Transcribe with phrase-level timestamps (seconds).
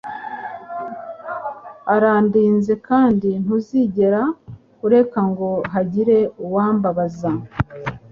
[1.95, 4.21] urandinze kandi ntuzigera
[4.85, 7.29] ureka ngo hagire uwambabaza